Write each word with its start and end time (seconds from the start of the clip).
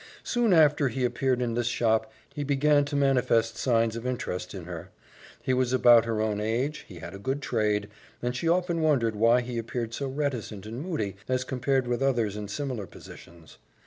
Soon 0.23 0.51
after 0.51 0.87
he 0.87 1.05
appeared 1.05 1.43
in 1.43 1.53
this 1.53 1.67
shop 1.67 2.11
he 2.33 2.43
began 2.43 2.85
to 2.85 2.95
manifest 2.95 3.55
signs 3.55 3.95
of 3.95 4.03
interest 4.07 4.55
in 4.55 4.65
her 4.65 4.89
He 5.43 5.53
was 5.53 5.73
about 5.73 6.05
her 6.05 6.19
own 6.21 6.39
age, 6.41 6.85
he 6.87 6.95
had 6.97 7.13
a 7.13 7.19
good 7.19 7.39
trade, 7.39 7.87
and 8.19 8.35
she 8.35 8.49
often 8.49 8.81
wondered 8.81 9.15
why 9.15 9.41
he 9.41 9.59
appeared 9.59 9.93
so 9.93 10.07
reticent 10.07 10.65
and 10.65 10.81
moody, 10.81 11.17
as 11.29 11.43
compared 11.43 11.85
with 11.87 12.01
others 12.01 12.35
in 12.35 12.47
similar 12.47 12.87
positions. 12.87 13.59